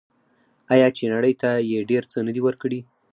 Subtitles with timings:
[0.73, 2.79] آیا چې نړۍ ته یې ډیر څه نه دي ورکړي؟